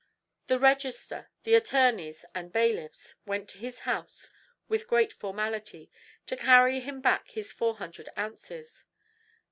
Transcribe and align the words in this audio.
The 0.47 0.57
register, 0.57 1.29
the 1.43 1.53
attorneys, 1.53 2.25
and 2.33 2.51
bailiffs 2.51 3.17
went 3.27 3.47
to 3.49 3.59
his 3.59 3.81
house 3.81 4.31
with 4.67 4.87
great 4.87 5.13
formality, 5.13 5.91
to 6.25 6.35
carry 6.35 6.79
him 6.79 7.01
back 7.01 7.29
his 7.29 7.51
four 7.51 7.75
hundred 7.77 8.09
ounces. 8.17 8.83